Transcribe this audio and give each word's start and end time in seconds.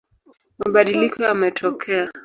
Mabadiliko 0.59 1.17
yametokea 1.27 2.03